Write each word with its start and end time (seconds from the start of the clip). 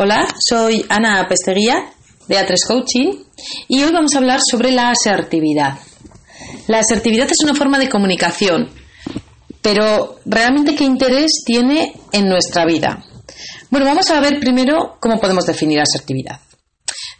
Hola, 0.00 0.32
soy 0.38 0.86
Ana 0.88 1.26
Pesteguía 1.28 1.90
de 2.28 2.36
A3 2.36 2.54
Coaching 2.68 3.24
y 3.66 3.82
hoy 3.82 3.90
vamos 3.90 4.14
a 4.14 4.18
hablar 4.18 4.38
sobre 4.48 4.70
la 4.70 4.90
asertividad. 4.90 5.76
La 6.68 6.78
asertividad 6.78 7.26
es 7.26 7.42
una 7.42 7.56
forma 7.56 7.80
de 7.80 7.88
comunicación, 7.88 8.68
pero 9.60 10.20
realmente 10.24 10.76
qué 10.76 10.84
interés 10.84 11.42
tiene 11.44 11.94
en 12.12 12.28
nuestra 12.28 12.64
vida. 12.64 13.04
Bueno, 13.70 13.86
vamos 13.86 14.08
a 14.12 14.20
ver 14.20 14.38
primero 14.38 14.98
cómo 15.00 15.18
podemos 15.18 15.44
definir 15.46 15.80
asertividad. 15.80 16.38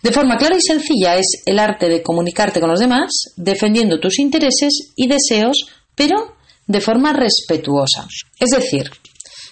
De 0.01 0.12
forma 0.12 0.37
clara 0.37 0.55
y 0.55 0.61
sencilla 0.61 1.17
es 1.17 1.42
el 1.47 1.59
arte 1.59 1.89
de 1.89 2.01
comunicarte 2.01 2.61
con 2.61 2.70
los 2.70 2.79
demás, 2.79 3.11
defendiendo 3.34 3.98
tus 3.98 4.20
intereses 4.20 4.92
y 4.95 5.09
deseos, 5.09 5.67
pero 5.97 6.37
de 6.65 6.81
forma 6.81 7.12
respetuosa. 7.12 8.06
Es 8.39 8.51
decir, 8.51 8.89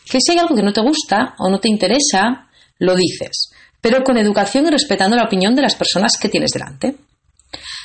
que 0.09 0.18
si 0.20 0.30
hay 0.30 0.38
algo 0.38 0.54
que 0.54 0.62
no 0.62 0.73
te 0.73 0.80
gusta 0.80 1.34
o 1.40 1.51
no 1.51 1.59
te 1.59 1.68
interesa, 1.68 2.45
lo 2.79 2.95
dices, 2.95 3.51
pero 3.80 4.03
con 4.05 4.19
educación 4.19 4.66
y 4.66 4.71
respetando 4.71 5.16
la 5.16 5.25
opinión 5.25 5.55
de 5.55 5.62
las 5.62 5.75
personas 5.75 6.13
que 6.21 6.29
tienes 6.29 6.51
delante. 6.51 6.96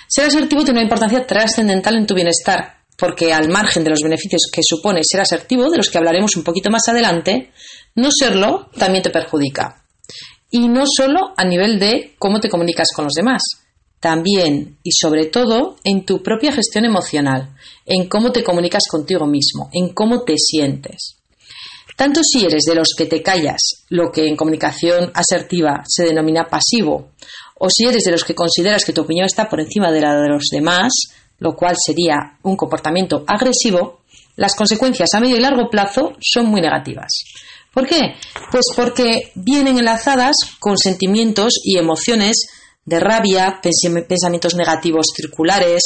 Ser 0.07 0.25
asertivo 0.25 0.63
tiene 0.63 0.79
una 0.79 0.85
importancia 0.85 1.25
trascendental 1.25 1.95
en 1.95 2.05
tu 2.05 2.15
bienestar, 2.15 2.81
porque 2.97 3.33
al 3.33 3.49
margen 3.49 3.83
de 3.83 3.89
los 3.89 4.01
beneficios 4.01 4.49
que 4.51 4.61
supone 4.63 5.01
ser 5.03 5.21
asertivo, 5.21 5.69
de 5.69 5.77
los 5.77 5.89
que 5.89 5.97
hablaremos 5.97 6.35
un 6.35 6.43
poquito 6.43 6.69
más 6.69 6.87
adelante, 6.87 7.51
no 7.95 8.09
serlo 8.11 8.69
también 8.77 9.03
te 9.03 9.09
perjudica. 9.09 9.85
Y 10.49 10.67
no 10.67 10.83
solo 10.85 11.33
a 11.37 11.45
nivel 11.45 11.79
de 11.79 12.15
cómo 12.19 12.39
te 12.39 12.49
comunicas 12.49 12.89
con 12.93 13.05
los 13.05 13.13
demás, 13.13 13.41
también 14.01 14.79
y 14.83 14.91
sobre 14.91 15.27
todo 15.27 15.77
en 15.83 16.05
tu 16.05 16.21
propia 16.21 16.51
gestión 16.51 16.83
emocional, 16.83 17.55
en 17.85 18.09
cómo 18.09 18.31
te 18.31 18.43
comunicas 18.43 18.83
contigo 18.89 19.27
mismo, 19.27 19.69
en 19.71 19.93
cómo 19.93 20.23
te 20.23 20.35
sientes. 20.37 21.20
Tanto 21.95 22.21
si 22.23 22.45
eres 22.45 22.63
de 22.63 22.75
los 22.75 22.89
que 22.97 23.05
te 23.05 23.21
callas, 23.21 23.85
lo 23.89 24.11
que 24.11 24.27
en 24.27 24.35
comunicación 24.35 25.11
asertiva 25.13 25.83
se 25.87 26.03
denomina 26.03 26.47
pasivo, 26.49 27.11
o 27.59 27.69
si 27.69 27.85
eres 27.85 28.03
de 28.03 28.11
los 28.11 28.23
que 28.23 28.35
consideras 28.35 28.85
que 28.85 28.93
tu 28.93 29.01
opinión 29.01 29.25
está 29.25 29.47
por 29.47 29.59
encima 29.59 29.91
de 29.91 30.01
la 30.01 30.19
de 30.19 30.29
los 30.29 30.45
demás, 30.51 30.91
lo 31.39 31.55
cual 31.55 31.75
sería 31.77 32.37
un 32.43 32.55
comportamiento 32.55 33.23
agresivo, 33.27 34.01
las 34.35 34.55
consecuencias 34.55 35.09
a 35.13 35.19
medio 35.19 35.37
y 35.37 35.41
largo 35.41 35.69
plazo 35.69 36.13
son 36.19 36.47
muy 36.47 36.61
negativas. 36.61 37.09
¿Por 37.73 37.87
qué? 37.87 38.15
Pues 38.51 38.65
porque 38.75 39.31
vienen 39.35 39.77
enlazadas 39.77 40.35
con 40.59 40.77
sentimientos 40.77 41.53
y 41.63 41.77
emociones 41.77 42.47
de 42.85 42.99
rabia, 42.99 43.61
pensamientos 43.61 44.55
negativos 44.55 45.07
circulares, 45.15 45.81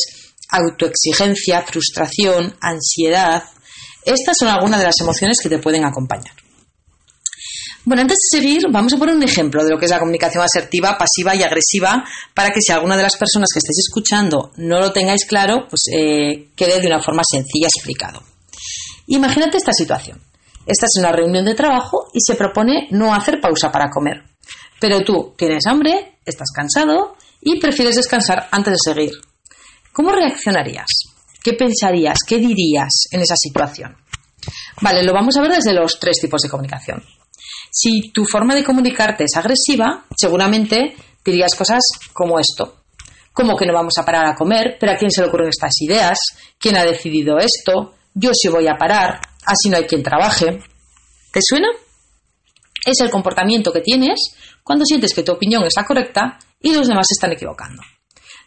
autoexigencia, 0.49 1.61
frustración, 1.61 2.55
ansiedad, 2.61 3.43
estas 4.05 4.35
son 4.39 4.47
algunas 4.47 4.79
de 4.79 4.85
las 4.85 4.99
emociones 5.01 5.37
que 5.41 5.49
te 5.49 5.59
pueden 5.59 5.83
acompañar. 5.83 6.33
Bueno, 7.85 8.01
antes 8.01 8.17
de 8.17 8.39
seguir, 8.39 8.63
vamos 8.71 8.93
a 8.93 8.97
poner 8.97 9.15
un 9.15 9.23
ejemplo 9.23 9.63
de 9.63 9.69
lo 9.69 9.77
que 9.77 9.85
es 9.85 9.91
la 9.91 9.99
comunicación 9.99 10.43
asertiva, 10.43 10.97
pasiva 10.97 11.35
y 11.35 11.43
agresiva, 11.43 12.03
para 12.33 12.49
que 12.49 12.59
si 12.59 12.71
alguna 12.71 12.97
de 12.97 13.03
las 13.03 13.15
personas 13.15 13.49
que 13.53 13.59
estáis 13.59 13.77
escuchando 13.77 14.51
no 14.57 14.79
lo 14.79 14.91
tengáis 14.91 15.25
claro, 15.25 15.67
pues 15.69 15.83
eh, 15.93 16.49
quede 16.55 16.81
de 16.81 16.87
una 16.87 16.99
forma 16.99 17.21
sencilla 17.29 17.67
explicado. 17.67 18.23
Imagínate 19.05 19.57
esta 19.57 19.71
situación. 19.71 20.19
Estás 20.65 20.89
en 20.97 21.05
una 21.05 21.11
reunión 21.11 21.45
de 21.45 21.53
trabajo 21.53 22.07
y 22.11 22.21
se 22.21 22.33
propone 22.33 22.87
no 22.89 23.13
hacer 23.13 23.39
pausa 23.39 23.71
para 23.71 23.91
comer. 23.91 24.23
Pero 24.79 25.01
tú 25.01 25.35
tienes 25.37 25.67
hambre, 25.67 26.17
estás 26.25 26.47
cansado 26.55 27.15
y 27.39 27.59
prefieres 27.59 27.97
descansar 27.97 28.47
antes 28.51 28.73
de 28.73 28.93
seguir. 28.93 29.11
¿Cómo 29.93 30.11
reaccionarías? 30.11 30.87
¿Qué 31.43 31.53
pensarías? 31.53 32.17
¿Qué 32.27 32.39
dirías 32.39 32.91
en 33.11 33.21
esa 33.21 33.35
situación? 33.37 33.95
Vale, 34.81 35.03
lo 35.03 35.13
vamos 35.13 35.35
a 35.37 35.41
ver 35.41 35.51
desde 35.51 35.73
los 35.73 35.99
tres 35.99 36.19
tipos 36.19 36.41
de 36.41 36.49
comunicación. 36.49 37.03
Si 37.71 38.11
tu 38.11 38.25
forma 38.25 38.55
de 38.55 38.63
comunicarte 38.63 39.25
es 39.25 39.35
agresiva, 39.35 40.05
seguramente 40.15 40.95
dirías 41.23 41.55
cosas 41.55 41.83
como 42.13 42.39
esto. 42.39 42.83
Como 43.33 43.57
que 43.57 43.65
no 43.65 43.73
vamos 43.73 43.93
a 43.97 44.05
parar 44.05 44.27
a 44.27 44.35
comer, 44.35 44.77
pero 44.79 44.93
a 44.93 44.95
quién 44.95 45.11
se 45.11 45.21
le 45.21 45.27
ocurren 45.27 45.49
estas 45.49 45.73
ideas, 45.81 46.17
quién 46.57 46.77
ha 46.77 46.85
decidido 46.85 47.37
esto, 47.37 47.95
yo 48.13 48.31
sí 48.33 48.47
voy 48.47 48.67
a 48.67 48.77
parar, 48.77 49.19
así 49.45 49.69
no 49.69 49.77
hay 49.77 49.85
quien 49.85 50.03
trabaje. 50.03 50.59
¿Te 51.33 51.41
suena? 51.41 51.67
Es 52.85 53.01
el 53.01 53.09
comportamiento 53.09 53.73
que 53.73 53.81
tienes 53.81 54.35
cuando 54.63 54.85
sientes 54.85 55.13
que 55.13 55.23
tu 55.23 55.33
opinión 55.33 55.63
es 55.65 55.73
la 55.75 55.85
correcta 55.85 56.39
y 56.61 56.73
los 56.73 56.87
demás 56.87 57.07
se 57.09 57.13
están 57.13 57.33
equivocando. 57.33 57.81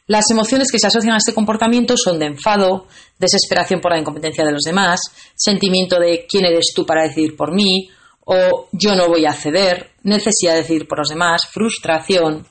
Las 0.08 0.24
emociones 0.30 0.72
que 0.72 0.78
se 0.78 0.86
asocian 0.86 1.12
a 1.12 1.19
este 1.19 1.34
comportamiento 1.34 1.94
son 1.98 2.19
de 2.19 2.26
enfado, 2.26 2.86
desesperación 3.19 3.78
por 3.80 3.92
la 3.92 3.98
incompetencia 3.98 4.42
de 4.42 4.52
los 4.52 4.62
demás, 4.62 5.00
sentimiento 5.36 6.00
de 6.00 6.26
quién 6.26 6.46
eres 6.46 6.72
tú 6.74 6.86
para 6.86 7.02
decidir 7.02 7.36
por 7.36 7.54
mí, 7.54 7.91
o 8.24 8.69
yo 8.72 8.94
no 8.94 9.06
voy 9.06 9.26
a 9.26 9.34
ceder, 9.34 9.91
necesidad 10.04 10.52
de 10.52 10.62
decidir 10.62 10.88
por 10.88 10.98
los 10.98 11.10
demás, 11.10 11.42
frustración. 11.52 12.46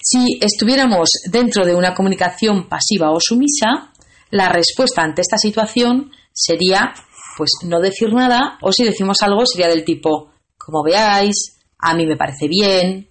Si 0.00 0.38
estuviéramos 0.40 1.08
dentro 1.32 1.66
de 1.66 1.74
una 1.74 1.94
comunicación 1.94 2.68
pasiva 2.68 3.10
o 3.10 3.18
sumisa, 3.20 3.92
la 4.30 4.48
respuesta 4.48 5.02
ante 5.02 5.22
esta 5.22 5.36
situación 5.36 6.12
sería 6.32 6.94
pues 7.36 7.50
no 7.64 7.80
decir 7.80 8.12
nada 8.12 8.56
o 8.62 8.72
si 8.72 8.84
decimos 8.84 9.18
algo 9.22 9.44
sería 9.46 9.66
del 9.66 9.84
tipo 9.84 10.30
como 10.56 10.84
veáis, 10.84 11.58
a 11.78 11.94
mí 11.94 12.06
me 12.06 12.16
parece 12.16 12.46
bien. 12.46 13.10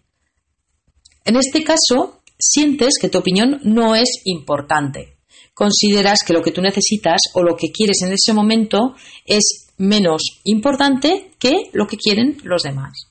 En 1.25 1.35
este 1.35 1.63
caso, 1.63 2.18
sientes 2.39 2.95
que 2.99 3.09
tu 3.09 3.17
opinión 3.17 3.59
no 3.63 3.95
es 3.95 4.21
importante. 4.23 5.17
Consideras 5.53 6.19
que 6.25 6.33
lo 6.33 6.41
que 6.41 6.51
tú 6.51 6.61
necesitas 6.61 7.19
o 7.33 7.43
lo 7.43 7.57
que 7.57 7.71
quieres 7.71 8.01
en 8.01 8.13
ese 8.13 8.33
momento 8.33 8.95
es 9.25 9.67
menos 9.77 10.41
importante 10.45 11.31
que 11.37 11.69
lo 11.73 11.85
que 11.85 11.97
quieren 11.97 12.37
los 12.43 12.63
demás. 12.63 13.07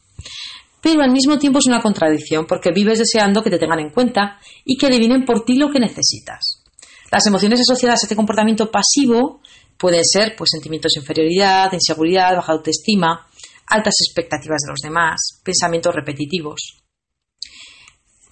Pero 0.80 1.02
al 1.02 1.10
mismo 1.10 1.38
tiempo 1.38 1.58
es 1.58 1.66
una 1.66 1.82
contradicción 1.82 2.46
porque 2.46 2.70
vives 2.70 3.00
deseando 3.00 3.42
que 3.42 3.50
te 3.50 3.58
tengan 3.58 3.80
en 3.80 3.90
cuenta 3.90 4.38
y 4.64 4.76
que 4.76 4.86
adivinen 4.86 5.24
por 5.24 5.44
ti 5.44 5.56
lo 5.56 5.70
que 5.70 5.80
necesitas. 5.80 6.62
Las 7.10 7.26
emociones 7.26 7.60
asociadas 7.60 8.02
a 8.02 8.06
este 8.06 8.16
comportamiento 8.16 8.70
pasivo 8.70 9.40
pueden 9.76 10.04
ser 10.04 10.34
pues, 10.36 10.50
sentimientos 10.50 10.92
de 10.94 11.00
inferioridad, 11.00 11.72
inseguridad, 11.72 12.36
baja 12.36 12.52
autoestima, 12.52 13.26
altas 13.66 13.94
expectativas 14.06 14.60
de 14.64 14.70
los 14.70 14.80
demás, 14.82 15.40
pensamientos 15.42 15.94
repetitivos. 15.94 16.77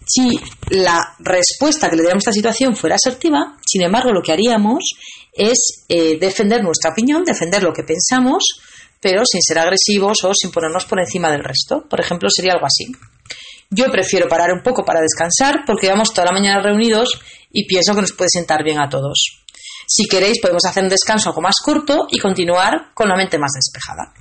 Si 0.06 0.28
la 0.70 1.16
respuesta 1.18 1.90
que 1.90 1.96
le 1.96 2.02
diéramos 2.02 2.22
a 2.26 2.30
esta 2.30 2.32
situación 2.32 2.76
fuera 2.76 2.94
asertiva, 2.94 3.56
sin 3.66 3.82
embargo, 3.82 4.12
lo 4.12 4.22
que 4.22 4.32
haríamos 4.32 4.84
es 5.32 5.84
eh, 5.88 6.16
defender 6.18 6.62
nuestra 6.62 6.92
opinión, 6.92 7.24
defender 7.24 7.62
lo 7.62 7.72
que 7.72 7.82
pensamos, 7.82 8.44
pero 9.00 9.22
sin 9.24 9.42
ser 9.42 9.58
agresivos 9.58 10.18
o 10.24 10.32
sin 10.32 10.52
ponernos 10.52 10.86
por 10.86 11.00
encima 11.00 11.30
del 11.30 11.42
resto. 11.42 11.84
Por 11.88 12.00
ejemplo, 12.00 12.28
sería 12.30 12.52
algo 12.52 12.66
así. 12.66 12.86
Yo 13.68 13.90
prefiero 13.90 14.28
parar 14.28 14.52
un 14.52 14.62
poco 14.62 14.84
para 14.84 15.00
descansar 15.00 15.64
porque 15.66 15.88
vamos 15.88 16.12
toda 16.12 16.26
la 16.26 16.32
mañana 16.32 16.62
reunidos 16.62 17.20
y 17.50 17.66
pienso 17.66 17.94
que 17.94 18.02
nos 18.02 18.12
puede 18.12 18.30
sentar 18.30 18.62
bien 18.62 18.78
a 18.78 18.88
todos. 18.88 19.42
Si 19.88 20.06
queréis, 20.06 20.40
podemos 20.40 20.64
hacer 20.64 20.84
un 20.84 20.88
descanso 20.88 21.30
algo 21.30 21.40
más 21.40 21.56
corto 21.64 22.06
y 22.10 22.18
continuar 22.18 22.92
con 22.94 23.08
la 23.08 23.16
mente 23.16 23.38
más 23.38 23.52
despejada. 23.54 24.12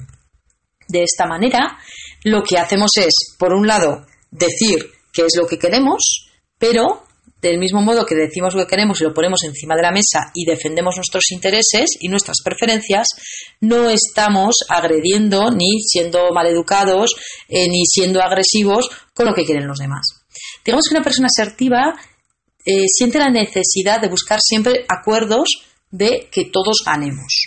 De 0.88 1.04
esta 1.04 1.26
manera, 1.26 1.78
lo 2.24 2.44
que 2.44 2.58
hacemos 2.58 2.92
es, 2.98 3.36
por 3.38 3.54
un 3.54 3.68
lado, 3.68 4.06
decir 4.32 4.92
qué 5.16 5.24
es 5.24 5.34
lo 5.38 5.48
que 5.48 5.58
queremos, 5.58 6.28
pero 6.60 7.06
del 7.42 7.60
mismo 7.60 7.82
modo 7.82 8.06
que 8.06 8.16
decimos 8.16 8.56
lo 8.56 8.66
que 8.66 8.72
queremos 8.72 9.00
y 9.00 9.04
lo 9.04 9.14
ponemos 9.14 9.44
encima 9.44 9.76
de 9.76 9.84
la 9.84 9.92
mesa 9.92 10.32
y 10.34 10.46
defendemos 10.46 10.96
nuestros 10.96 11.32
intereses 11.32 11.92
y 12.00 12.08
nuestras 12.08 12.38
preferencias, 12.44 13.08
no 13.62 13.90
estamos 13.90 14.56
agrediendo 14.70 15.52
ni 15.52 15.80
siendo 15.80 16.32
maleducados 16.34 17.12
eh, 17.48 17.68
ni 17.70 17.86
siendo 17.86 18.22
agresivos 18.22 18.90
con 19.14 19.28
lo 19.28 19.34
que 19.34 19.46
quieren 19.46 19.68
los 19.68 19.78
demás. 19.78 20.06
Digamos 20.64 20.88
que 20.88 20.96
una 20.96 21.04
persona 21.04 21.28
asertiva 21.28 21.94
eh, 22.66 22.86
siente 22.88 23.20
la 23.20 23.30
necesidad 23.30 24.02
de 24.02 24.10
buscar 24.10 24.40
siempre 24.42 24.86
acuerdos 24.90 25.50
de 25.92 26.28
que 26.32 26.46
todos 26.46 26.84
ganemos. 26.86 27.46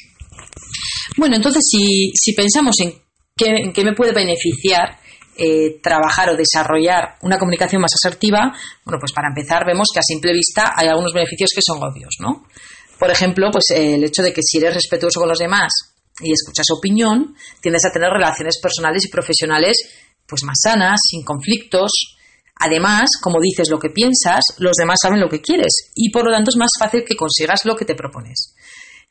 Bueno, 1.17 1.37
entonces 1.37 1.65
si, 1.69 2.33
pensamos 2.35 2.77
en 2.81 2.93
qué, 3.37 3.47
en 3.65 3.73
qué 3.73 3.85
me 3.85 3.95
puede 3.95 4.13
beneficiar 4.13 4.98
eh, 5.39 5.81
trabajar 5.81 6.31
o 6.31 6.37
desarrollar 6.37 7.17
una 7.23 7.39
comunicación 7.39 7.81
más 7.81 7.93
asertiva, 7.95 8.53
bueno, 8.85 8.99
pues 8.99 9.13
para 9.13 9.29
empezar 9.29 9.65
vemos 9.65 9.89
que 9.93 10.01
a 10.01 10.03
simple 10.03 10.33
vista 10.33 10.73
hay 10.75 10.89
algunos 10.89 11.13
beneficios 11.13 11.51
que 11.55 11.63
son 11.65 11.79
obvios, 11.83 12.17
¿no? 12.19 12.45
Por 12.99 13.11
ejemplo, 13.11 13.49
pues 13.53 13.67
el 13.71 14.03
hecho 14.03 14.23
de 14.23 14.33
que 14.33 14.43
si 14.43 14.59
eres 14.59 14.75
respetuoso 14.75 15.21
con 15.21 15.29
los 15.29 15.39
demás 15.39 15.73
y 16.21 16.33
escuchas 16.33 16.67
opinión, 16.77 17.37
tiendes 17.61 17.85
a 17.85 17.93
tener 17.93 18.11
relaciones 18.11 18.59
personales 18.61 19.05
y 19.07 19.09
profesionales 19.09 19.77
pues 20.27 20.43
más 20.43 20.59
sana, 20.63 20.95
sin 21.01 21.23
conflictos. 21.23 22.17
Además, 22.57 23.09
como 23.23 23.41
dices 23.41 23.71
lo 23.71 23.79
que 23.79 23.91
piensas, 23.91 24.41
los 24.59 24.75
demás 24.77 24.99
saben 25.01 25.21
lo 25.21 25.29
que 25.29 25.41
quieres 25.41 25.93
y 25.95 26.11
por 26.11 26.25
lo 26.25 26.33
tanto 26.33 26.51
es 26.51 26.57
más 26.57 26.71
fácil 26.77 27.05
que 27.05 27.15
consigas 27.15 27.65
lo 27.65 27.77
que 27.77 27.85
te 27.85 27.95
propones. 27.95 28.55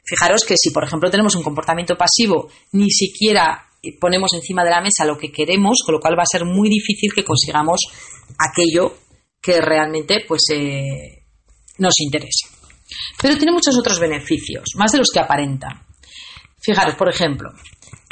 Fijaros 0.04 0.44
que 0.46 0.56
si, 0.58 0.72
por 0.72 0.84
ejemplo, 0.84 1.10
tenemos 1.10 1.36
un 1.36 1.44
comportamiento 1.44 1.98
pasivo, 1.98 2.50
ni 2.74 2.90
siquiera 2.90 3.67
ponemos 4.00 4.34
encima 4.34 4.64
de 4.64 4.72
la 4.72 4.82
mesa 4.82 5.06
lo 5.06 5.18
que 5.18 5.32
queremos, 5.32 5.80
con 5.86 5.94
lo 5.94 6.00
cual 6.00 6.18
va 6.18 6.24
a 6.24 6.32
ser 6.32 6.46
muy 6.46 6.70
difícil 6.70 7.14
que 7.14 7.24
consigamos 7.24 7.82
aquello 8.38 8.98
que 9.42 9.62
realmente 9.62 10.26
pues, 10.28 10.42
eh, 10.54 11.26
nos 11.78 11.94
interese. 12.00 12.48
Pero 13.22 13.38
tiene 13.38 13.52
muchos 13.52 13.78
otros 13.78 14.00
beneficios, 14.00 14.64
más 14.76 14.92
de 14.92 15.00
los 15.00 15.10
que 15.12 15.20
aparenta. 15.20 15.86
Fijaros, 16.60 16.96
por 16.96 17.10
ejemplo, 17.10 17.50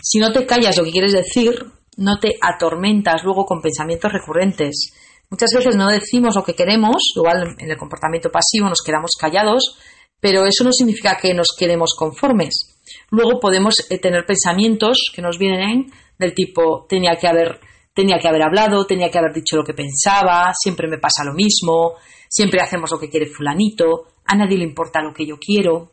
si 0.01 0.19
no 0.19 0.31
te 0.31 0.45
callas 0.45 0.77
lo 0.77 0.83
que 0.83 0.91
quieres 0.91 1.13
decir, 1.13 1.65
no 1.97 2.19
te 2.19 2.35
atormentas 2.41 3.23
luego 3.23 3.45
con 3.45 3.61
pensamientos 3.61 4.11
recurrentes. 4.11 4.93
Muchas 5.29 5.49
veces 5.55 5.75
no 5.75 5.89
decimos 5.89 6.35
lo 6.35 6.43
que 6.43 6.53
queremos, 6.53 6.95
igual 7.15 7.55
en 7.57 7.69
el 7.69 7.77
comportamiento 7.77 8.29
pasivo 8.29 8.69
nos 8.69 8.83
quedamos 8.85 9.11
callados, 9.19 9.77
pero 10.19 10.45
eso 10.45 10.63
no 10.63 10.71
significa 10.71 11.17
que 11.17 11.33
nos 11.33 11.47
quedemos 11.57 11.95
conformes. 11.97 12.74
Luego 13.11 13.39
podemos 13.39 13.75
eh, 13.89 13.97
tener 13.99 14.25
pensamientos 14.25 15.11
que 15.13 15.21
nos 15.21 15.37
vienen 15.37 15.91
del 16.17 16.33
tipo 16.33 16.85
tenía 16.87 17.17
que 17.19 17.27
haber 17.27 17.59
tenía 17.93 18.19
que 18.19 18.27
haber 18.27 18.43
hablado, 18.43 18.85
tenía 18.85 19.09
que 19.09 19.17
haber 19.17 19.33
dicho 19.33 19.55
lo 19.55 19.63
que 19.63 19.73
pensaba, 19.73 20.51
siempre 20.53 20.89
me 20.89 20.97
pasa 20.97 21.23
lo 21.23 21.33
mismo, 21.33 21.93
siempre 22.27 22.59
hacemos 22.61 22.91
lo 22.91 22.99
que 22.99 23.09
quiere 23.09 23.25
fulanito, 23.25 24.07
a 24.25 24.35
nadie 24.35 24.57
le 24.57 24.65
importa 24.65 25.01
lo 25.01 25.13
que 25.13 25.25
yo 25.25 25.37
quiero. 25.39 25.91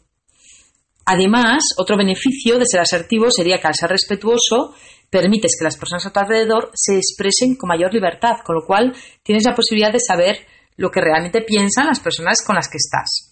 Además, 1.04 1.62
otro 1.78 1.96
beneficio 1.96 2.58
de 2.58 2.66
ser 2.66 2.80
asertivo 2.80 3.30
sería 3.30 3.60
que 3.60 3.68
al 3.68 3.74
ser 3.74 3.90
respetuoso 3.90 4.74
permites 5.10 5.56
que 5.56 5.64
las 5.64 5.76
personas 5.76 6.04
a 6.06 6.12
tu 6.12 6.18
alrededor 6.18 6.70
se 6.74 6.96
expresen 6.96 7.54
con 7.54 7.68
mayor 7.68 7.94
libertad, 7.94 8.38
con 8.44 8.56
lo 8.56 8.66
cual 8.66 8.94
tienes 9.22 9.44
la 9.44 9.54
posibilidad 9.54 9.92
de 9.92 10.00
saber 10.00 10.38
lo 10.76 10.90
que 10.90 11.00
realmente 11.00 11.42
piensan 11.42 11.86
las 11.86 12.00
personas 12.00 12.42
con 12.44 12.56
las 12.56 12.68
que 12.68 12.78
estás. 12.78 13.31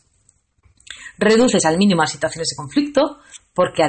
Reduces 1.21 1.67
al 1.67 1.77
mínimo 1.77 2.01
las 2.01 2.13
situaciones 2.13 2.49
de 2.49 2.57
conflicto, 2.57 3.19
porque, 3.53 3.83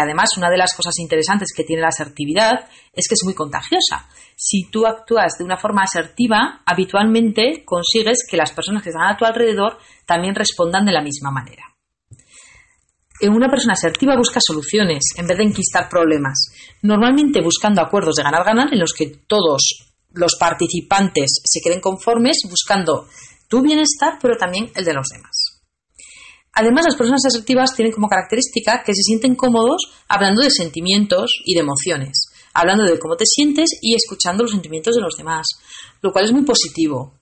además 0.00 0.28
una 0.36 0.48
de 0.48 0.58
las 0.58 0.76
cosas 0.76 0.96
interesantes 0.98 1.52
que 1.52 1.64
tiene 1.64 1.82
la 1.82 1.88
asertividad 1.88 2.68
es 2.92 3.08
que 3.08 3.14
es 3.14 3.24
muy 3.24 3.34
contagiosa. 3.34 4.06
Si 4.36 4.70
tú 4.70 4.86
actúas 4.86 5.32
de 5.38 5.44
una 5.44 5.56
forma 5.56 5.82
asertiva, 5.82 6.62
habitualmente 6.64 7.64
consigues 7.64 8.18
que 8.30 8.36
las 8.36 8.52
personas 8.52 8.84
que 8.84 8.90
están 8.90 9.08
a 9.08 9.16
tu 9.16 9.24
alrededor 9.24 9.78
también 10.06 10.36
respondan 10.36 10.86
de 10.86 10.92
la 10.92 11.02
misma 11.02 11.32
manera. 11.32 11.64
Una 13.22 13.48
persona 13.48 13.72
asertiva 13.72 14.16
busca 14.16 14.38
soluciones 14.40 15.02
en 15.16 15.26
vez 15.26 15.36
de 15.36 15.44
enquistar 15.44 15.88
problemas, 15.88 16.52
normalmente 16.82 17.42
buscando 17.42 17.82
acuerdos 17.82 18.14
de 18.14 18.22
ganar-ganar 18.22 18.72
en 18.72 18.78
los 18.78 18.92
que 18.92 19.08
todos 19.26 19.88
los 20.12 20.36
participantes 20.38 21.40
se 21.44 21.60
queden 21.60 21.80
conformes, 21.80 22.38
buscando 22.48 23.08
tu 23.48 23.62
bienestar, 23.62 24.18
pero 24.22 24.36
también 24.36 24.70
el 24.76 24.84
de 24.84 24.94
los 24.94 25.08
demás. 25.08 25.37
Además, 26.60 26.86
las 26.86 26.96
personas 26.96 27.24
asertivas 27.24 27.72
tienen 27.76 27.92
como 27.92 28.08
característica 28.08 28.82
que 28.84 28.92
se 28.92 29.02
sienten 29.02 29.36
cómodos 29.36 29.92
hablando 30.08 30.42
de 30.42 30.50
sentimientos 30.50 31.30
y 31.44 31.54
de 31.54 31.60
emociones, 31.60 32.32
hablando 32.52 32.82
de 32.82 32.98
cómo 32.98 33.14
te 33.14 33.26
sientes 33.26 33.78
y 33.80 33.94
escuchando 33.94 34.42
los 34.42 34.50
sentimientos 34.50 34.96
de 34.96 35.00
los 35.00 35.14
demás, 35.16 35.46
lo 36.02 36.10
cual 36.10 36.24
es 36.24 36.32
muy 36.32 36.44
positivo. 36.44 37.14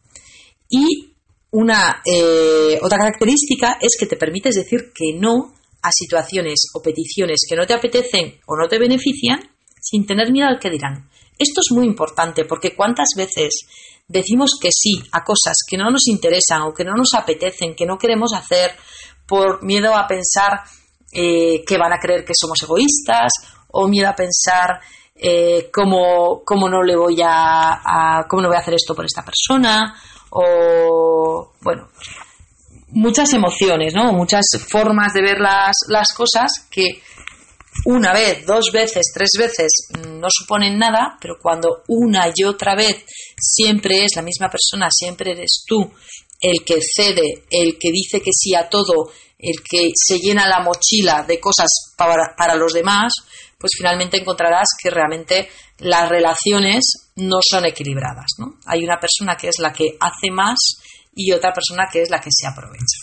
Y 0.71 1.13
una 1.51 2.03
eh, 2.07 2.79
otra 2.81 2.97
característica 2.97 3.77
es 3.79 3.99
que 4.01 4.07
te 4.07 4.17
permites 4.17 4.55
decir 4.55 4.91
que 4.95 5.13
no 5.19 5.53
a 5.83 5.91
situaciones 5.93 6.71
o 6.73 6.81
peticiones 6.81 7.41
que 7.47 7.57
no 7.57 7.67
te 7.67 7.75
apetecen 7.75 8.41
o 8.47 8.57
no 8.57 8.69
te 8.69 8.79
benefician 8.79 9.51
sin 9.79 10.07
tener 10.07 10.33
miedo 10.33 10.49
al 10.49 10.59
que 10.59 10.71
dirán. 10.71 11.11
Esto 11.39 11.61
es 11.61 11.77
muy 11.77 11.85
importante 11.85 12.47
porque 12.47 12.75
cuántas 12.75 13.09
veces 13.15 13.67
decimos 14.09 14.53
que 14.59 14.71
sí 14.73 15.03
a 15.13 15.23
cosas 15.23 15.57
que 15.69 15.77
no 15.77 15.91
nos 15.91 16.09
interesan 16.09 16.63
o 16.63 16.73
que 16.73 16.85
no 16.85 16.95
nos 16.97 17.13
apetecen, 17.13 17.75
que 17.75 17.85
no 17.85 17.99
queremos 17.99 18.33
hacer 18.33 18.71
por 19.27 19.63
miedo 19.65 19.95
a 19.95 20.07
pensar 20.07 20.63
eh, 21.13 21.65
que 21.65 21.79
van 21.79 21.93
a 21.93 21.99
creer 21.99 22.25
que 22.25 22.33
somos 22.35 22.63
egoístas 22.63 23.33
o 23.73 23.89
miedo 23.89 24.09
a 24.09 24.15
pensar 24.15 24.81
eh, 25.15 25.71
cómo, 25.73 26.43
no 26.69 26.83
le 26.83 26.97
voy 26.97 27.21
a, 27.25 28.25
cómo 28.29 28.43
no 28.43 28.49
voy 28.49 28.57
a 28.57 28.61
hacer 28.61 28.75
esto 28.75 28.95
por 28.95 29.05
esta 29.05 29.25
persona 29.25 29.95
o 30.31 31.53
bueno 31.61 31.89
muchas 32.89 33.33
emociones 33.33 33.95
no 33.95 34.13
muchas 34.13 34.45
formas 34.69 35.13
de 35.15 35.23
ver 35.23 35.39
las, 35.39 35.75
las 35.89 36.09
cosas 36.15 36.67
que 36.71 37.03
una 37.85 38.13
vez, 38.13 38.47
dos 38.47 38.71
veces, 38.73 39.13
tres 39.13 39.31
veces 39.39 39.89
no 40.09 40.29
suponen 40.31 40.79
nada, 40.79 41.17
pero 41.21 41.37
cuando 41.41 41.83
una 41.89 42.27
y 42.35 42.45
otra 42.45 42.75
vez 42.75 43.05
siempre 43.39 44.05
es 44.05 44.17
la 44.17 44.23
misma 44.23 44.49
persona, 44.49 44.89
siempre 44.91 45.33
eres 45.33 45.65
tú 45.67 45.93
el 46.51 46.65
que 46.65 46.79
cede, 46.81 47.45
el 47.51 47.77
que 47.79 47.91
dice 47.91 48.21
que 48.21 48.31
sí 48.33 48.55
a 48.55 48.69
todo, 48.69 49.11
el 49.39 49.57
que 49.69 49.91
se 49.95 50.19
llena 50.19 50.49
la 50.49 50.61
mochila 50.61 51.25
de 51.27 51.41
cosas 51.41 51.69
para, 51.97 52.55
los 52.55 52.73
demás, 52.73 53.13
pues 53.59 53.73
finalmente 53.77 54.19
encontrarás 54.19 54.69
que 54.81 54.91
realmente 54.91 55.49
las 55.79 56.09
relaciones 56.09 57.11
no 57.17 57.39
son 57.43 57.67
equilibradas. 57.67 58.27
Hay 58.67 58.85
una 58.85 58.99
persona 58.99 59.37
que 59.37 59.49
es 59.49 59.59
la 59.59 59.73
que 59.73 59.97
hace 60.01 60.31
más 60.31 60.57
y 61.15 61.33
otra 61.33 61.53
persona 61.53 61.89
que 61.91 62.03
es 62.03 62.11
la 62.11 62.21
que 62.21 62.31
se 62.31 62.47
aprovecha. 62.47 62.99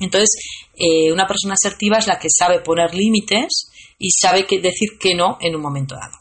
Entonces, 0.00 0.30
eh, 0.74 1.12
una 1.12 1.26
persona 1.26 1.54
asertiva 1.54 1.98
es 1.98 2.06
la 2.06 2.18
que 2.18 2.28
sabe 2.30 2.60
poner 2.60 2.94
límites 2.94 3.70
y 3.98 4.10
sabe 4.10 4.46
decir 4.62 4.98
que 5.00 5.14
no 5.14 5.38
en 5.40 5.56
un 5.56 5.62
momento 5.62 5.96
dado. 5.96 6.16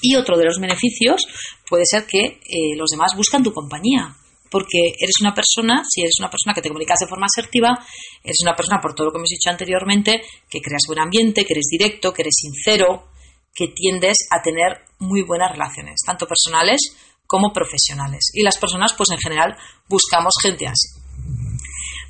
Y 0.00 0.16
otro 0.16 0.38
de 0.38 0.46
los 0.46 0.58
beneficios 0.58 1.20
puede 1.68 1.84
ser 1.84 2.06
que 2.06 2.24
eh, 2.24 2.76
los 2.76 2.88
demás 2.88 3.14
buscan 3.14 3.42
tu 3.42 3.52
compañía 3.52 4.16
porque 4.50 4.92
eres 4.98 5.14
una 5.20 5.32
persona, 5.32 5.82
si 5.88 6.02
eres 6.02 6.16
una 6.18 6.28
persona 6.28 6.52
que 6.54 6.60
te 6.60 6.68
comunicas 6.68 6.98
de 7.00 7.06
forma 7.06 7.26
asertiva, 7.26 7.78
eres 8.22 8.36
una 8.42 8.54
persona, 8.54 8.78
por 8.80 8.94
todo 8.94 9.06
lo 9.06 9.12
que 9.12 9.18
hemos 9.18 9.30
dicho 9.30 9.48
anteriormente, 9.48 10.20
que 10.48 10.60
creas 10.60 10.82
buen 10.86 11.00
ambiente, 11.00 11.44
que 11.44 11.54
eres 11.54 11.68
directo, 11.70 12.12
que 12.12 12.22
eres 12.22 12.34
sincero, 12.36 13.08
que 13.54 13.68
tiendes 13.68 14.26
a 14.30 14.42
tener 14.42 14.84
muy 14.98 15.22
buenas 15.22 15.52
relaciones, 15.52 16.00
tanto 16.04 16.26
personales 16.26 16.80
como 17.26 17.52
profesionales. 17.52 18.32
Y 18.34 18.42
las 18.42 18.58
personas, 18.58 18.92
pues 18.96 19.10
en 19.12 19.18
general, 19.18 19.56
buscamos 19.88 20.34
gente 20.42 20.66
así. 20.66 20.88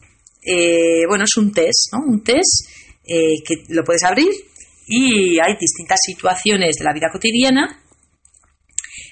eh, 0.50 1.06
bueno, 1.06 1.26
es 1.26 1.36
un 1.36 1.52
test, 1.52 1.92
¿no? 1.92 2.00
Un 2.08 2.24
test 2.24 2.70
eh, 3.04 3.44
que 3.46 3.66
lo 3.68 3.84
puedes 3.84 4.04
abrir 4.04 4.30
y 4.88 5.38
hay 5.40 5.58
distintas 5.60 6.00
situaciones 6.02 6.78
de 6.78 6.86
la 6.86 6.94
vida 6.94 7.10
cotidiana 7.12 7.84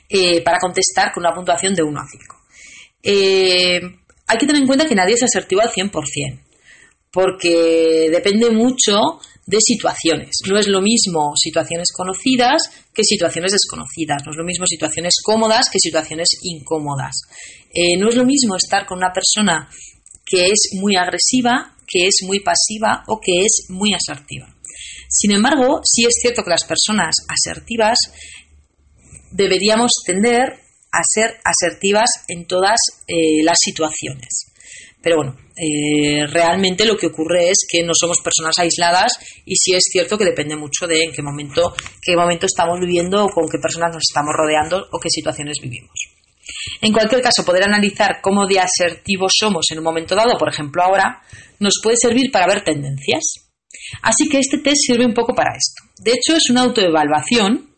eh, 0.07 0.41
para 0.43 0.59
contestar 0.59 1.11
con 1.13 1.25
una 1.25 1.33
puntuación 1.33 1.73
de 1.75 1.83
1 1.83 1.99
a 1.99 2.05
5. 2.09 2.35
hay 4.27 4.37
que 4.37 4.45
tener 4.45 4.61
en 4.61 4.67
cuenta 4.67 4.85
que 4.85 4.95
nadie 4.95 5.15
es 5.15 5.23
asertivo 5.23 5.61
al 5.61 5.71
100%, 5.71 6.39
porque 7.11 8.07
depende 8.09 8.49
mucho 8.51 9.19
de 9.45 9.57
situaciones. 9.59 10.37
No 10.47 10.57
es 10.57 10.69
lo 10.69 10.81
mismo 10.81 11.33
situaciones 11.35 11.89
conocidas 11.93 12.61
que 12.93 13.03
situaciones 13.03 13.51
desconocidas. 13.51 14.23
No 14.25 14.31
es 14.31 14.37
lo 14.37 14.45
mismo 14.45 14.65
situaciones 14.65 15.15
cómodas 15.23 15.69
que 15.69 15.79
situaciones 15.79 16.29
incómodas. 16.41 17.15
no 17.99 18.07
es 18.07 18.15
lo 18.15 18.23
mismo 18.23 18.55
estar 18.55 18.85
con 18.85 18.97
una 18.99 19.11
persona 19.13 19.69
que 20.25 20.47
es 20.47 20.69
muy 20.73 20.95
agresiva, 20.95 21.75
que 21.87 22.07
es 22.07 22.23
muy 22.23 22.39
pasiva 22.39 23.03
o 23.07 23.19
que 23.19 23.45
es 23.45 23.67
muy 23.69 23.93
asertiva. 23.93 24.53
Sin 25.09 25.31
embargo, 25.31 25.81
sí 25.83 26.03
es 26.05 26.15
cierto 26.19 26.43
que 26.43 26.49
las 26.49 26.65
personas 26.65 27.15
asertivas 27.29 27.97
deberíamos 29.31 29.91
tender 30.05 30.59
a 30.91 31.01
ser 31.03 31.37
asertivas 31.43 32.09
en 32.27 32.47
todas 32.47 32.79
eh, 33.07 33.43
las 33.43 33.57
situaciones. 33.59 34.51
Pero 35.01 35.17
bueno, 35.17 35.37
eh, 35.55 36.25
realmente 36.25 36.85
lo 36.85 36.97
que 36.97 37.07
ocurre 37.07 37.49
es 37.49 37.59
que 37.69 37.83
no 37.83 37.93
somos 37.93 38.21
personas 38.21 38.57
aisladas 38.57 39.13
y 39.45 39.55
sí 39.55 39.75
es 39.75 39.83
cierto 39.91 40.17
que 40.17 40.25
depende 40.25 40.55
mucho 40.55 40.87
de 40.87 41.03
en 41.03 41.11
qué 41.11 41.21
momento, 41.21 41.75
qué 42.01 42.15
momento 42.15 42.47
estamos 42.47 42.79
viviendo 42.79 43.23
o 43.23 43.29
con 43.29 43.47
qué 43.47 43.59
personas 43.59 43.93
nos 43.93 44.03
estamos 44.09 44.33
rodeando 44.35 44.87
o 44.91 44.99
qué 44.99 45.09
situaciones 45.09 45.57
vivimos. 45.61 46.14
En 46.81 46.93
cualquier 46.93 47.21
caso, 47.21 47.45
poder 47.45 47.63
analizar 47.63 48.19
cómo 48.21 48.45
de 48.45 48.59
asertivos 48.59 49.33
somos 49.37 49.65
en 49.71 49.79
un 49.79 49.83
momento 49.83 50.15
dado, 50.15 50.37
por 50.37 50.49
ejemplo 50.49 50.83
ahora, 50.83 51.21
nos 51.59 51.79
puede 51.81 51.97
servir 51.97 52.31
para 52.31 52.47
ver 52.47 52.63
tendencias. 52.63 53.45
Así 54.01 54.27
que 54.29 54.39
este 54.39 54.59
test 54.59 54.77
sirve 54.87 55.05
un 55.05 55.13
poco 55.13 55.33
para 55.33 55.55
esto. 55.55 55.83
De 56.01 56.11
hecho, 56.11 56.35
es 56.35 56.49
una 56.49 56.61
autoevaluación 56.61 57.73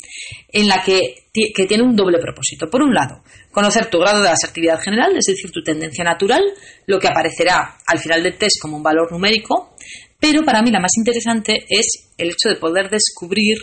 en 0.50 0.68
la 0.68 0.82
que, 0.84 1.28
que 1.34 1.66
tiene 1.66 1.84
un 1.84 1.96
doble 1.96 2.20
propósito. 2.20 2.70
Por 2.70 2.82
un 2.82 2.94
lado, 2.94 3.24
conocer 3.52 3.90
tu 3.90 4.00
grado 4.00 4.22
de 4.22 4.30
asertividad 4.30 4.80
general, 4.80 5.16
es 5.18 5.26
decir, 5.26 5.52
tu 5.52 5.62
tendencia 5.62 6.04
natural, 6.04 6.44
lo 6.86 7.00
que 7.00 7.08
aparecerá 7.08 7.78
al 7.86 8.00
final 8.00 8.24
del 8.24 8.38
test 8.38 8.60
como 8.62 8.78
un 8.78 8.84
valor 8.84 9.12
numérico, 9.12 9.76
pero 10.20 10.44
para 10.44 10.62
mí 10.62 10.72
la 10.72 10.80
más 10.80 10.92
interesante 10.98 11.66
es 11.70 12.10
el 12.18 12.30
hecho 12.30 12.50
de 12.50 12.56
poder 12.56 12.90
descubrir 12.90 13.58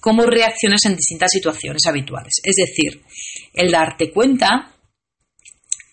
cómo 0.00 0.24
reaccionas 0.24 0.84
en 0.84 0.96
distintas 0.96 1.30
situaciones 1.30 1.82
habituales. 1.86 2.34
Es 2.42 2.56
decir, 2.56 3.02
el 3.54 3.70
darte 3.70 4.10
cuenta 4.10 4.74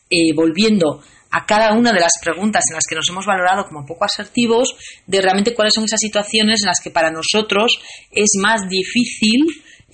eh, 0.09 0.33
volviendo 0.35 1.01
a 1.31 1.45
cada 1.45 1.73
una 1.73 1.91
de 1.91 1.99
las 1.99 2.13
preguntas 2.21 2.63
en 2.69 2.75
las 2.75 2.85
que 2.87 2.95
nos 2.95 3.09
hemos 3.09 3.25
valorado 3.25 3.65
como 3.65 3.85
poco 3.85 4.05
asertivos, 4.05 4.75
de 5.05 5.21
realmente 5.21 5.53
cuáles 5.53 5.73
son 5.73 5.83
esas 5.83 5.99
situaciones 5.99 6.61
en 6.61 6.67
las 6.67 6.79
que 6.81 6.91
para 6.91 7.11
nosotros 7.11 7.77
es 8.11 8.29
más 8.41 8.61
difícil 8.69 9.45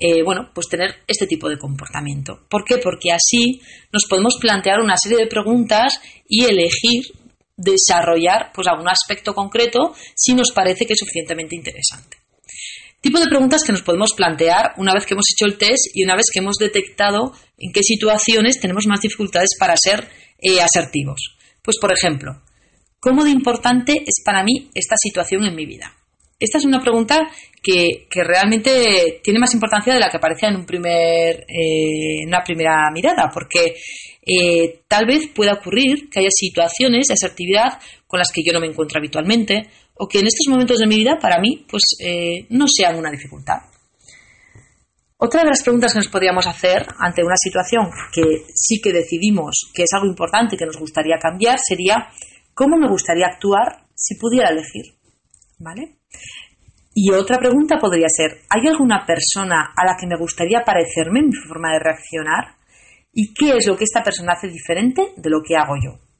eh, 0.03 0.23
bueno, 0.23 0.49
pues 0.53 0.67
tener 0.67 0.95
este 1.05 1.27
tipo 1.27 1.47
de 1.47 1.59
comportamiento. 1.59 2.45
¿Por 2.49 2.63
qué? 2.65 2.77
Porque 2.77 3.11
así 3.11 3.61
nos 3.91 4.05
podemos 4.09 4.37
plantear 4.41 4.79
una 4.79 4.97
serie 4.97 5.19
de 5.19 5.27
preguntas 5.27 6.01
y 6.27 6.45
elegir 6.45 7.03
desarrollar 7.55 8.51
pues 8.53 8.67
algún 8.67 8.89
aspecto 8.89 9.35
concreto 9.35 9.93
si 10.15 10.33
nos 10.33 10.51
parece 10.51 10.87
que 10.87 10.93
es 10.93 10.99
suficientemente 10.99 11.55
interesante. 11.55 12.20
Tipo 13.01 13.19
de 13.19 13.25
preguntas 13.25 13.63
que 13.65 13.71
nos 13.71 13.81
podemos 13.81 14.11
plantear 14.15 14.73
una 14.77 14.93
vez 14.93 15.07
que 15.07 15.15
hemos 15.15 15.25
hecho 15.33 15.47
el 15.47 15.57
test 15.57 15.87
y 15.95 16.03
una 16.03 16.15
vez 16.15 16.25
que 16.31 16.39
hemos 16.39 16.57
detectado 16.57 17.33
en 17.57 17.73
qué 17.73 17.81
situaciones 17.81 18.59
tenemos 18.59 18.85
más 18.87 19.01
dificultades 19.01 19.49
para 19.59 19.73
ser 19.75 20.07
eh, 20.37 20.61
asertivos. 20.61 21.35
Pues 21.63 21.77
por 21.81 21.91
ejemplo, 21.91 22.43
¿cómo 22.99 23.23
de 23.23 23.31
importante 23.31 23.93
es 23.93 24.21
para 24.23 24.43
mí 24.43 24.69
esta 24.75 24.95
situación 25.01 25.45
en 25.45 25.55
mi 25.55 25.65
vida? 25.65 25.95
Esta 26.39 26.59
es 26.59 26.65
una 26.65 26.79
pregunta 26.79 27.27
que, 27.61 28.07
realmente 28.09 29.19
tiene 29.23 29.39
más 29.39 29.53
importancia 29.53 29.93
de 29.93 29.99
la 29.99 30.09
que 30.09 30.17
parecía 30.17 30.49
en, 30.49 30.65
eh, 30.65 32.25
una 32.25 32.43
primera 32.43 32.89
mirada, 32.91 33.29
porque 33.31 33.75
eh, 34.25 34.81
tal 34.87 35.05
vez 35.05 35.27
pueda 35.27 35.53
ocurrir 35.53 36.09
que 36.09 36.19
haya 36.19 36.29
situaciones 36.31 37.07
de 37.07 37.13
asertividad 37.13 37.79
con 38.07 38.19
las 38.19 38.31
que 38.31 38.41
yo 38.43 38.53
no 38.53 38.59
me 38.59 38.67
encuentro 38.67 38.97
habitualmente 38.97 39.69
o 40.01 40.07
que 40.07 40.19
en 40.19 40.25
estos 40.25 40.47
momentos 40.49 40.79
de 40.79 40.87
mi 40.87 40.97
vida 40.97 41.19
para 41.21 41.39
mí 41.39 41.63
pues 41.69 41.83
eh, 41.99 42.47
no 42.49 42.65
sean 42.67 42.97
una 42.97 43.11
dificultad. 43.11 43.61
Otra 45.17 45.43
de 45.43 45.49
las 45.49 45.61
preguntas 45.61 45.93
que 45.93 45.99
nos 45.99 46.07
podríamos 46.07 46.47
hacer 46.47 46.87
ante 46.97 47.23
una 47.23 47.35
situación 47.37 47.85
que 48.11 48.47
sí 48.55 48.81
que 48.81 48.91
decidimos 48.91 49.71
que 49.75 49.83
es 49.83 49.93
algo 49.93 50.07
importante 50.07 50.57
que 50.57 50.65
nos 50.65 50.77
gustaría 50.77 51.17
cambiar 51.21 51.59
sería 51.59 52.09
¿cómo 52.55 52.77
me 52.77 52.89
gustaría 52.89 53.27
actuar 53.27 53.85
si 53.93 54.15
pudiera 54.15 54.49
elegir? 54.49 54.95
¿Vale? 55.59 55.99
Y 56.95 57.11
otra 57.11 57.37
pregunta 57.37 57.77
podría 57.77 58.07
ser, 58.09 58.41
¿hay 58.49 58.67
alguna 58.67 59.05
persona 59.05 59.71
a 59.77 59.85
la 59.85 59.95
que 59.99 60.07
me 60.07 60.17
gustaría 60.17 60.63
parecerme 60.65 61.19
en 61.19 61.27
mi 61.27 61.35
forma 61.35 61.73
de 61.73 61.79
reaccionar? 61.79 62.55
¿Y 63.13 63.35
qué 63.35 63.57
es 63.57 63.67
lo 63.67 63.77
que 63.77 63.83
esta 63.83 64.03
persona 64.03 64.33
hace 64.33 64.47
diferente 64.47 65.13
de 65.15 65.29
lo 65.29 65.43
que 65.43 65.55
hago 65.55 65.75
yo? 65.81 66.10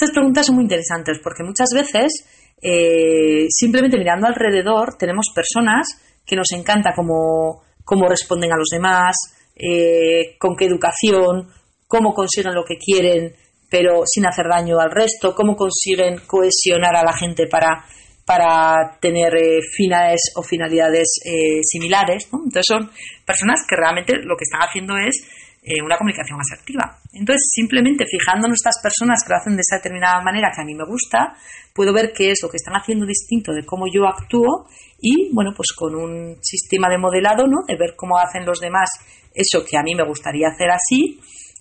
Estas 0.00 0.14
preguntas 0.14 0.46
son 0.46 0.54
muy 0.54 0.64
interesantes 0.64 1.18
porque 1.22 1.42
muchas 1.42 1.68
veces 1.74 2.24
eh, 2.62 3.44
simplemente 3.50 3.98
mirando 3.98 4.28
alrededor 4.28 4.96
tenemos 4.96 5.26
personas 5.34 5.86
que 6.24 6.36
nos 6.36 6.50
encanta 6.52 6.94
cómo, 6.96 7.64
cómo 7.84 8.08
responden 8.08 8.50
a 8.50 8.56
los 8.56 8.68
demás, 8.72 9.14
eh, 9.54 10.38
con 10.38 10.56
qué 10.56 10.64
educación, 10.64 11.50
cómo 11.86 12.14
consiguen 12.14 12.54
lo 12.54 12.64
que 12.64 12.78
quieren 12.78 13.34
pero 13.68 14.02
sin 14.06 14.26
hacer 14.26 14.46
daño 14.50 14.80
al 14.80 14.90
resto, 14.90 15.34
cómo 15.34 15.54
consiguen 15.54 16.20
cohesionar 16.26 16.96
a 16.96 17.04
la 17.04 17.12
gente 17.12 17.46
para 17.46 17.84
para 18.24 18.96
tener 19.00 19.34
eh, 19.34 19.58
finales 19.76 20.32
o 20.36 20.42
finalidades 20.42 21.08
eh, 21.24 21.60
similares. 21.62 22.28
Entonces 22.32 22.64
son 22.66 22.90
personas 23.26 23.66
que 23.68 23.76
realmente 23.76 24.14
lo 24.22 24.36
que 24.36 24.44
están 24.44 24.60
haciendo 24.62 24.94
es 24.96 25.28
eh, 25.62 25.82
una 25.84 25.98
comunicación 25.98 26.38
asertiva. 26.40 26.98
Entonces, 27.12 27.50
simplemente 27.52 28.04
fijándonos 28.06 28.56
estas 28.56 28.80
personas 28.82 29.22
que 29.22 29.30
lo 29.30 29.36
hacen 29.36 29.56
de 29.56 29.60
esa 29.60 29.76
determinada 29.76 30.20
manera 30.22 30.50
que 30.54 30.62
a 30.62 30.64
mí 30.64 30.74
me 30.74 30.86
gusta, 30.86 31.36
puedo 31.74 31.92
ver 31.92 32.12
qué 32.12 32.30
es 32.30 32.40
lo 32.42 32.48
que 32.48 32.56
están 32.56 32.74
haciendo 32.74 33.04
distinto 33.04 33.52
de 33.52 33.64
cómo 33.64 33.84
yo 33.92 34.06
actúo 34.06 34.66
y, 34.98 35.30
bueno, 35.34 35.52
pues 35.54 35.72
con 35.76 35.94
un 35.94 36.38
sistema 36.42 36.88
de 36.88 36.98
modelado, 36.98 37.46
¿no? 37.46 37.64
De 37.66 37.76
ver 37.76 37.94
cómo 37.94 38.18
hacen 38.18 38.46
los 38.46 38.60
demás 38.60 38.88
eso 39.34 39.64
que 39.64 39.76
a 39.76 39.82
mí 39.82 39.94
me 39.94 40.06
gustaría 40.06 40.48
hacer 40.48 40.70
así, 40.70 41.20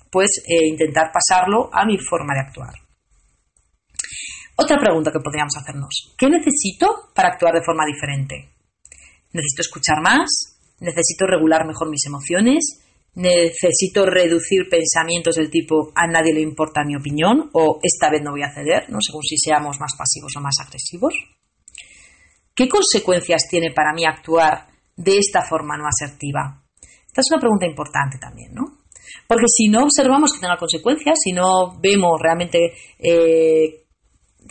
pues 0.10 0.44
intentar 0.48 1.12
pasarlo 1.12 1.70
a 1.72 1.86
mi 1.86 1.98
forma 1.98 2.34
de 2.34 2.40
actuar. 2.40 2.74
Otra 4.56 4.78
pregunta 4.78 5.12
que 5.12 5.22
podríamos 5.24 5.56
hacernos. 5.56 6.14
¿Qué 6.18 6.30
necesito 6.30 7.12
para 7.16 7.30
actuar 7.30 7.54
de 7.54 7.64
forma 7.64 7.86
diferente? 7.86 8.50
¿Necesito 9.32 9.62
escuchar 9.62 10.02
más? 10.02 10.28
¿Necesito 10.82 11.26
regular 11.26 11.66
mejor 11.66 11.90
mis 11.90 12.06
emociones? 12.06 12.82
¿Necesito 13.20 14.06
reducir 14.06 14.70
pensamientos 14.70 15.36
del 15.36 15.52
tipo 15.52 15.92
a 15.94 16.08
nadie 16.08 16.34
le 16.34 16.40
importa 16.40 16.86
mi 16.86 16.96
opinión? 16.96 17.50
¿O 17.52 17.80
esta 17.84 18.10
vez 18.10 18.22
no 18.24 18.32
voy 18.32 18.44
a 18.44 18.54
ceder? 18.54 18.90
¿no? 18.90 19.00
Según 19.02 19.24
si 19.24 19.36
seamos 19.38 19.78
más 19.78 19.92
pasivos 19.98 20.32
o 20.38 20.40
más 20.40 20.56
agresivos. 20.66 21.14
¿Qué 22.56 22.70
consecuencias 22.70 23.44
tiene 23.50 23.72
para 23.72 23.92
mí 23.92 24.06
actuar 24.06 24.68
de 24.96 25.18
esta 25.18 25.42
forma 25.42 25.76
no 25.76 25.84
asertiva? 25.86 26.64
Esta 27.08 27.20
es 27.20 27.28
una 27.32 27.42
pregunta 27.42 27.66
importante 27.66 28.18
también, 28.20 28.54
¿no? 28.54 28.80
Porque 29.28 29.48
si 29.54 29.68
no 29.68 29.84
observamos 29.84 30.32
que 30.32 30.40
tenga 30.40 30.56
consecuencias, 30.56 31.20
si 31.22 31.34
no 31.34 31.78
vemos 31.78 32.22
realmente 32.22 32.72
eh, 32.98 33.84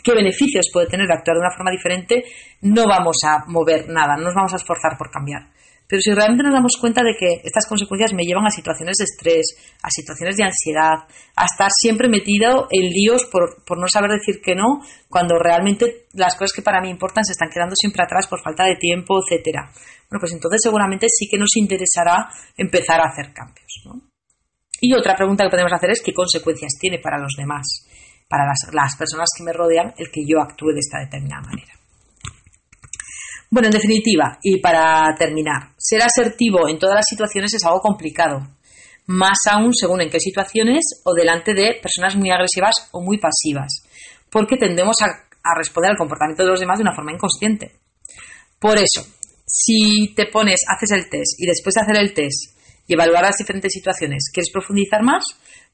qué 0.03 0.13
beneficios 0.13 0.69
puede 0.71 0.85
tener 0.85 1.11
actuar 1.11 1.37
de 1.37 1.41
una 1.41 1.55
forma 1.55 1.71
diferente, 1.71 2.23
no 2.61 2.85
vamos 2.85 3.17
a 3.25 3.45
mover 3.47 3.89
nada, 3.89 4.15
no 4.15 4.25
nos 4.25 4.35
vamos 4.35 4.53
a 4.53 4.57
esforzar 4.57 4.95
por 4.95 5.09
cambiar. 5.09 5.49
Pero 5.89 6.01
si 6.01 6.13
realmente 6.13 6.43
nos 6.43 6.53
damos 6.53 6.77
cuenta 6.79 7.01
de 7.01 7.17
que 7.17 7.41
estas 7.43 7.65
consecuencias 7.67 8.13
me 8.13 8.21
llevan 8.23 8.45
a 8.45 8.51
situaciones 8.51 8.97
de 8.97 9.05
estrés, 9.05 9.75
a 9.81 9.89
situaciones 9.89 10.37
de 10.37 10.45
ansiedad, 10.45 11.09
a 11.35 11.45
estar 11.45 11.71
siempre 11.73 12.07
metido 12.07 12.67
en 12.69 12.93
líos 12.93 13.25
por, 13.25 13.57
no 13.75 13.87
saber 13.87 14.11
decir 14.11 14.39
que 14.39 14.53
no, 14.53 14.85
cuando 15.09 15.39
realmente 15.39 16.05
las 16.13 16.35
cosas 16.35 16.53
que 16.53 16.61
para 16.61 16.79
mí 16.79 16.89
importan 16.89 17.25
se 17.25 17.31
están 17.31 17.49
quedando 17.49 17.73
siempre 17.75 18.03
atrás 18.03 18.27
por 18.27 18.39
falta 18.43 18.65
de 18.65 18.75
tiempo, 18.75 19.17
etcétera. 19.17 19.71
Bueno, 20.09 20.21
pues 20.21 20.31
entonces 20.31 20.61
seguramente 20.61 21.07
sí 21.09 21.27
que 21.27 21.39
nos 21.39 21.57
interesará 21.57 22.29
empezar 22.55 23.01
a 23.01 23.09
hacer 23.09 23.33
cambios. 23.33 23.81
Y 24.79 24.93
otra 24.93 25.15
pregunta 25.15 25.43
que 25.43 25.49
podemos 25.49 25.73
hacer 25.73 25.89
es 25.89 26.01
qué 26.01 26.13
consecuencias 26.13 26.77
tiene 26.79 26.99
para 26.99 27.17
los 27.17 27.33
demás 27.35 27.89
para 28.29 28.45
las, 28.45 28.95
personas 28.95 29.29
que 29.35 29.43
me 29.43 29.51
rodean 29.51 29.93
el 29.97 30.11
que 30.11 30.21
yo 30.25 30.39
actúe 30.39 30.71
de 30.71 30.79
esta 30.79 30.99
determinada 30.99 31.41
manera. 31.41 31.73
Bueno, 33.49 33.67
en 33.67 33.73
definitiva, 33.73 34.37
y 34.43 34.59
para 34.59 35.15
terminar, 35.17 35.73
ser 35.77 36.01
asertivo 36.03 36.69
en 36.69 36.77
todas 36.77 36.95
las 36.95 37.05
situaciones 37.09 37.53
es 37.53 37.63
algo 37.63 37.79
complicado, 37.79 38.47
más 39.07 39.37
aún 39.49 39.73
según 39.73 40.01
en 40.01 40.09
qué 40.09 40.19
situaciones 40.19 41.01
o 41.03 41.13
delante 41.13 41.53
de 41.53 41.79
personas 41.81 42.15
muy 42.15 42.29
agresivas 42.29 42.75
o 42.91 43.01
muy 43.01 43.17
pasivas, 43.17 43.71
porque 44.29 44.57
tendemos 44.57 44.97
a, 45.01 45.27
responder 45.57 45.91
al 45.91 45.97
comportamiento 45.97 46.43
de 46.43 46.49
los 46.49 46.59
demás 46.59 46.77
de 46.77 46.83
una 46.83 46.95
forma 46.95 47.13
inconsciente. 47.13 47.71
Por 48.59 48.77
eso, 48.77 49.03
si 49.47 50.13
te 50.15 50.27
pones, 50.27 50.59
haces 50.67 50.91
el 50.91 51.09
test 51.09 51.39
y 51.39 51.47
después 51.47 51.73
de 51.73 51.81
hacer 51.81 51.97
el 51.97 52.13
test 52.13 52.55
y 52.85 52.93
evaluar 52.93 53.23
las 53.23 53.37
diferentes 53.37 53.71
situaciones, 53.73 54.29
¿quieres 54.31 54.51
profundizar 54.51 55.01
más? 55.01 55.23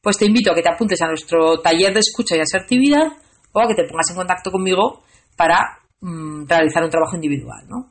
pues 0.05 0.19
te 0.19 0.25
invito 0.27 0.51
a 0.51 0.53
que 0.53 0.61
te 0.61 0.69
apuntes 0.69 1.01
a 1.01 1.07
nuestro 1.07 1.61
taller 1.61 1.91
de 1.91 1.99
escucha 1.99 2.35
y 2.37 2.39
asertividad 2.39 3.07
o 3.51 3.59
a 3.59 3.67
que 3.67 3.73
te 3.73 3.85
pongas 3.85 4.07
en 4.11 4.15
contacto 4.15 4.51
conmigo 4.51 5.01
para 5.35 5.79
mm, 6.05 6.47
realizar 6.47 6.81
un 6.83 6.89
trabajo 6.89 7.15
individual. 7.15 7.65
¿no? 7.67 7.89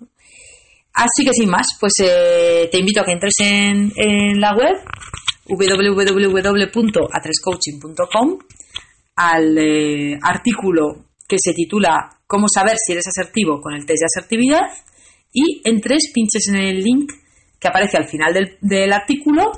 Así 0.94 1.22
que 1.24 1.32
sin 1.32 1.50
más, 1.50 1.66
pues 1.80 1.92
eh, 2.02 2.68
te 2.70 2.78
invito 2.78 3.00
a 3.00 3.04
que 3.04 3.12
entres 3.12 3.34
en, 3.40 3.90
la 4.40 4.54
web 4.54 4.76
www.atrescoaching.com 5.46 8.38
al 9.16 9.58
eh, 9.58 10.18
artículo 10.22 11.04
que 11.28 11.36
se 11.38 11.52
titula 11.52 12.08
Cómo 12.26 12.48
saber 12.48 12.78
si 12.78 12.92
eres 12.92 13.06
asertivo 13.08 13.60
con 13.60 13.74
el 13.74 13.84
test 13.84 14.00
de 14.00 14.06
asertividad 14.06 14.62
y 15.32 15.60
entres, 15.64 16.10
pinches 16.14 16.48
en 16.48 16.56
el 16.56 16.82
link 16.82 17.12
que 17.58 17.68
aparece 17.68 17.96
al 17.96 18.06
final 18.06 18.32
del, 18.60 18.92
artículo 18.92 19.50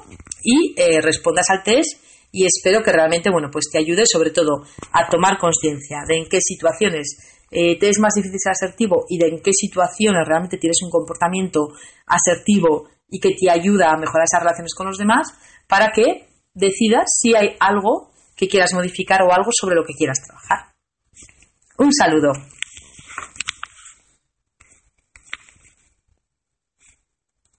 y 0.43 0.75
eh, 0.77 1.01
respondas 1.03 1.51
al 1.51 1.63
test 1.63 2.01
y 2.33 2.47
espero 2.47 2.83
que 2.83 2.93
realmente 2.93 3.31
bueno, 3.31 3.51
pues 3.53 3.67
te 3.71 3.79
ayude 3.79 4.05
sobre 4.07 4.31
todo 4.31 4.63
a 4.93 5.07
tomar 5.11 5.37
conciencia 5.39 5.99
de 6.09 6.17
en 6.17 6.27
qué 6.29 6.41
situaciones 6.41 7.36
eh, 7.51 7.79
te 7.79 7.89
es 7.89 7.99
más 7.99 8.15
difícil 8.15 8.39
ser 8.41 8.53
asertivo 8.53 9.05
y 9.09 9.19
de 9.19 9.29
en 9.29 9.41
qué 9.41 9.53
situaciones 9.53 10.27
realmente 10.27 10.59
tienes 10.59 10.79
un 10.83 10.91
comportamiento 10.91 11.69
asertivo 12.07 12.89
y 13.09 13.21
que 13.21 13.31
te 13.31 13.51
ayuda 13.51 13.93
a 13.93 13.97
mejorar 13.97 14.25
esas 14.25 14.43
relaciones 14.43 14.75
con 14.75 14.87
los 14.87 14.99
demás 14.99 15.33
para 15.69 15.93
que 15.93 16.29
decidas 16.55 17.05
si 17.21 17.35
hay 17.37 17.57
algo 17.61 18.11
que 18.37 18.49
quieras 18.49 18.75
modificar 18.75 19.23
o 19.23 19.33
algo 19.33 19.51
sobre 19.53 19.77
lo 19.77 19.85
que 19.85 19.95
quieras 19.95 20.19
trabajar. 20.25 20.75
Un 21.79 21.93
saludo. 21.93 22.33